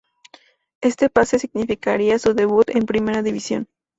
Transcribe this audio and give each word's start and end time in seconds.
Este 0.81 1.11
pase 1.11 1.37
significaría 1.37 2.17
su 2.17 2.33
debut 2.33 2.67
en 2.71 2.87
primera 2.87 3.21
división. 3.21 3.67